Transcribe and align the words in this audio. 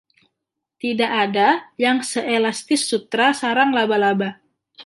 Tidak 0.81 1.05
ada 1.25 1.49
yang 1.85 1.97
seelastis 2.11 2.81
sutra 2.89 3.27
sarang 3.41 3.69
laba-laba. 3.77 4.29